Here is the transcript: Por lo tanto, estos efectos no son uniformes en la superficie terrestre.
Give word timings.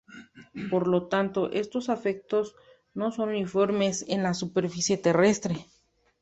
Por 0.71 0.87
lo 0.87 1.09
tanto, 1.09 1.51
estos 1.51 1.87
efectos 1.87 2.55
no 2.95 3.11
son 3.11 3.29
uniformes 3.29 4.03
en 4.07 4.23
la 4.23 4.33
superficie 4.33 4.97
terrestre. 4.97 5.67